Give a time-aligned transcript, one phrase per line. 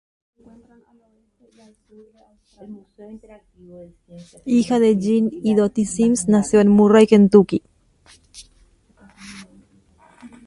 [4.45, 7.61] Hija de Jim y Dottie Sims, nació en Murray, Kentucky.